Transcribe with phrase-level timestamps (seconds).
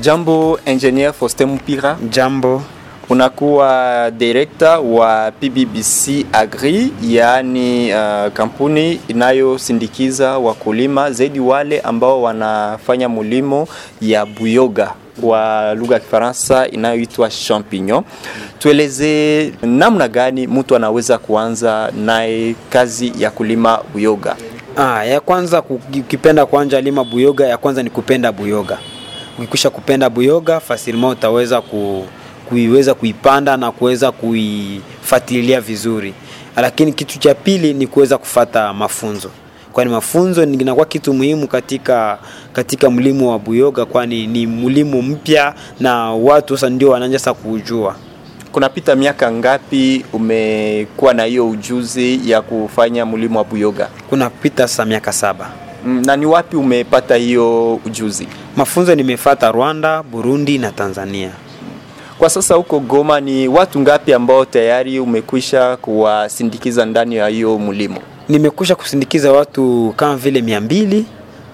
[0.00, 1.96] Jambo Engineer Faustin Mpira.
[2.10, 2.62] Jambo.
[3.10, 13.68] unakuwa direkta wa PBBC Agri, yaani uh, kampuni inayosindikiza wakulima zaidi wale ambao wanafanya mulimo
[14.00, 18.02] ya buyoga kwa lugha ya Kifaransa inayoitwa champignon.
[18.58, 24.36] Tueleze namna gani mtu anaweza kuanza naye kazi ya kulima buyoga?
[24.76, 25.62] Ah, ya kwanza
[25.98, 28.78] ukipenda kuanja lima buyoga, ya kwanza ni kupenda buyoga.
[29.40, 32.04] Ukikwisha kupenda buyoga, fasilima utaweza ku,
[32.48, 36.14] kuiweza kuipanda na kuweza kuifuatilia vizuri.
[36.56, 39.30] Lakini kitu cha pili ni kuweza kufata mafunzo,
[39.72, 42.18] kwani mafunzo inakuwa kitu muhimu katika
[42.52, 47.96] katika mlimo wa buyoga, kwani ni mlimo mpya na watu sasa ndio wanaanza sasa kujua.
[48.52, 53.88] Kunapita miaka ngapi umekuwa na hiyo ujuzi ya kufanya mlimo wa buyoga?
[54.10, 55.50] Kunapita sasa miaka saba.
[55.84, 58.28] Mm, na ni wapi umepata hiyo ujuzi?
[58.56, 61.30] Mafunzo nimefata Rwanda, Burundi na Tanzania.
[62.18, 68.00] Kwa sasa huko Goma ni watu ngapi ambao tayari umekwisha kuwasindikiza ndani ya hiyo mlimo?
[68.28, 71.04] Nimekwisha kusindikiza watu kama vile mia mbili,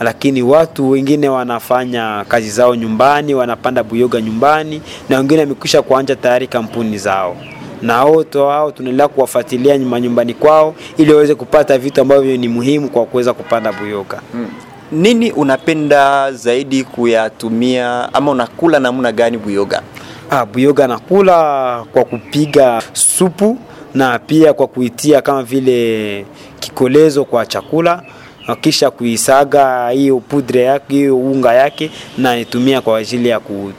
[0.00, 6.46] lakini watu wengine wanafanya kazi zao nyumbani, wanapanda buyoga nyumbani, na wengine wamekwisha kuanja tayari
[6.46, 7.36] kampuni zao,
[7.82, 13.06] na wote wao tunaendelea kuwafuatilia manyumbani kwao, ili waweze kupata vitu ambavyo ni muhimu kwa
[13.06, 14.20] kuweza kupanda buyoga.
[14.34, 14.48] Mm.
[14.92, 19.82] Nini unapenda zaidi kuyatumia ama unakula namna gani buyoga?
[20.30, 23.58] Ah, buyoga nakula kwa kupiga supu
[23.94, 26.26] na pia kwa kuitia kama vile
[26.60, 28.02] kikolezo kwa chakula
[28.48, 33.72] na kisha kuisaga hiyo pudre yake hiyo unga yake na itumia kwa ajili ya ku,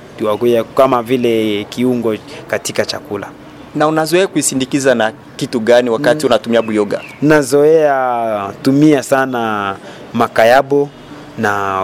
[0.76, 2.16] kama vile kiungo
[2.48, 3.28] katika chakula.
[3.76, 7.02] Na unazoea kuisindikiza na kitu gani wakati unatumia buyoga?
[7.22, 9.76] Nazoea tumia sana
[10.14, 10.90] makayabo
[11.38, 11.82] na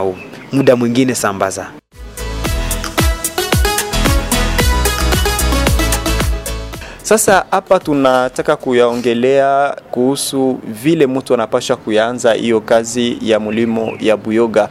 [0.51, 1.67] muda mwingine sambaza.
[7.03, 14.69] Sasa hapa tunataka kuyaongelea kuhusu vile mtu anapasha kuyaanza hiyo kazi ya mlimo ya buyoga.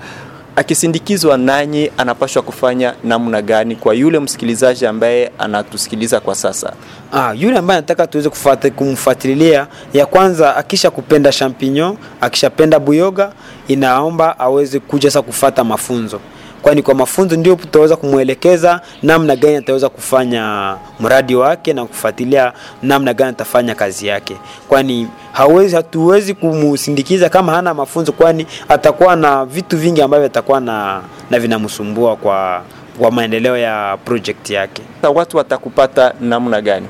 [0.58, 6.72] Akisindikizwa nanyi, anapashwa kufanya namna gani kwa yule msikilizaji ambaye anatusikiliza kwa sasa?
[7.12, 8.30] Ah, yule ambaye anataka tuweze
[8.70, 13.32] kumfuatilia, ya kwanza akisha kupenda champignon, akishapenda buyoga,
[13.68, 16.20] inaomba aweze kuja sasa kufata mafunzo
[16.68, 22.52] kwani kwa mafunzo ndio tutaweza kumwelekeza namna gani ataweza kufanya mradi wake na kufuatilia
[22.82, 24.36] namna gani atafanya kazi yake,
[24.68, 31.00] kwani hawezi, hatuwezi kumsindikiza kama hana mafunzo, kwani atakuwa na vitu vingi ambavyo atakuwa na,
[31.30, 32.62] na vinamsumbua kwa,
[32.98, 34.82] kwa maendeleo ya project yake.
[35.14, 36.86] Watu watakupata namna gani?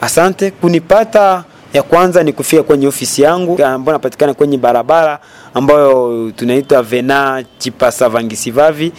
[0.00, 5.18] Asante kunipata ya kwanza ni kufika kwenye ofisi yangu ambayo napatikana kwenye barabara
[5.54, 8.92] ambayo tunaitwa Vena Chipasa Vangisivavi,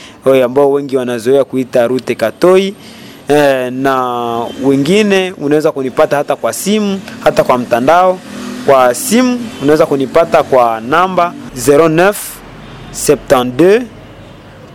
[0.45, 2.75] ambao wengi wanazoea kuita Rute Katoi.
[3.29, 4.01] E, na
[4.63, 8.19] wengine unaweza kunipata hata kwa simu, hata kwa mtandao.
[8.65, 12.13] Kwa simu unaweza kunipata kwa namba 09
[12.93, 13.81] 72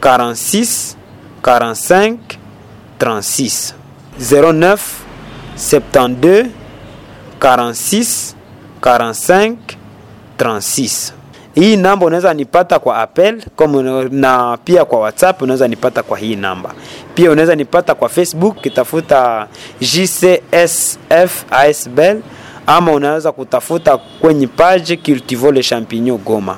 [0.00, 0.94] 46
[1.42, 2.16] 45
[3.00, 3.72] 36
[4.20, 4.78] 09
[5.56, 6.46] 72
[7.40, 8.34] 46
[8.80, 9.54] 45
[10.38, 11.12] 36.
[11.54, 16.36] Hii namba unaweza nipata kwa appel kama na pia kwa WhatsApp unaweza nipata kwa hii
[16.36, 16.74] namba.
[17.14, 19.48] Pia unaweza nipata kwa Facebook kitafuta
[19.80, 22.20] JCSF ASBL
[22.66, 26.56] ama unaweza kutafuta kwenye page cultivo le champignon Goma.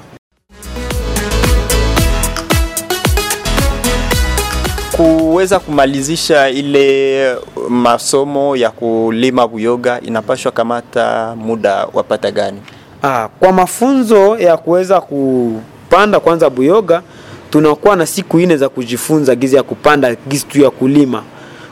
[5.04, 7.36] Kuweza kumalizisha ile
[7.68, 12.60] masomo ya kulima buyoga inapashwa kamata muda wapata gani?
[13.02, 17.02] Ah, kwa mafunzo ya kuweza kupanda kwanza buyoga
[17.50, 21.22] tunakuwa na siku nne za kujifunza gizi ya kupanda gizi tu ya kulima.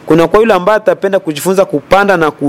[0.06, 2.46] Kuna kwa yule ambaye atapenda kujifunza kupanda na ku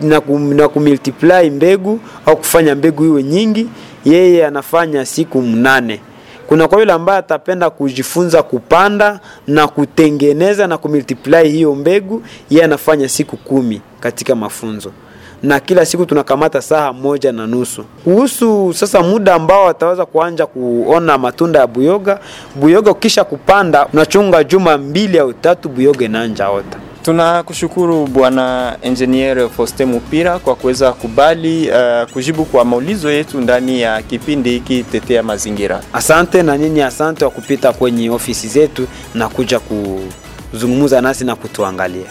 [0.00, 3.66] na, ku, na kumultiply mbegu au kufanya mbegu iwe nyingi,
[4.04, 6.00] yeye anafanya siku mnane.
[6.50, 13.08] Kuna kwa yule ambaye atapenda kujifunza kupanda na kutengeneza na kumultiply hiyo mbegu, yeye anafanya
[13.08, 14.92] siku kumi katika mafunzo
[15.42, 17.84] na kila siku tunakamata saa moja na nusu.
[18.04, 22.20] Kuhusu sasa muda ambao wataweza kuanja kuona matunda ya buyoga,
[22.54, 26.78] buyoga ukisha kupanda unachunga juma mbili au tatu, buyoga inaanja ota.
[27.02, 34.02] Tunakushukuru Bwana Engineer Faustin Mupira kwa kuweza kubali uh, kujibu kwa maulizo yetu ndani ya
[34.02, 35.80] kipindi hiki Tetea Mazingira.
[35.92, 42.06] Asante na nyinyi, asante wa kupita kwenye ofisi zetu na kuja kuzungumza nasi na kutuangalia.